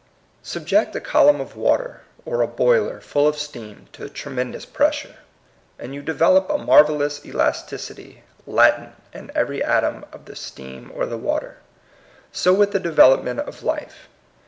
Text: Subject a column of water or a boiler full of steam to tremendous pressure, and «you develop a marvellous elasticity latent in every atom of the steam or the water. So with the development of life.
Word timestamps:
Subject 0.41 0.95
a 0.95 0.99
column 0.99 1.39
of 1.39 1.55
water 1.55 2.01
or 2.25 2.41
a 2.41 2.47
boiler 2.47 2.99
full 3.01 3.27
of 3.27 3.37
steam 3.37 3.85
to 3.93 4.09
tremendous 4.09 4.65
pressure, 4.65 5.17
and 5.77 5.93
«you 5.93 6.01
develop 6.01 6.49
a 6.49 6.57
marvellous 6.57 7.23
elasticity 7.23 8.23
latent 8.47 8.95
in 9.13 9.29
every 9.35 9.63
atom 9.63 10.03
of 10.11 10.25
the 10.25 10.35
steam 10.35 10.91
or 10.95 11.05
the 11.05 11.19
water. 11.19 11.57
So 12.31 12.51
with 12.51 12.71
the 12.71 12.79
development 12.79 13.41
of 13.41 13.61
life. 13.61 14.09